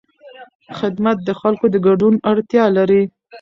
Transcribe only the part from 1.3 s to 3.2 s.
خلکو د ګډون اړتیا لري.